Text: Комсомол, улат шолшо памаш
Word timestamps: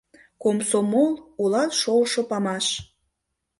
Комсомол, 0.43 1.11
улат 1.41 1.71
шолшо 1.81 2.21
памаш 2.29 2.67